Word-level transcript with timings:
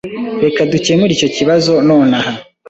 Reka 0.43 0.61
dukemure 0.71 1.11
icyo 1.15 1.29
kibazo 1.35 1.71
nonaha. 1.87 2.31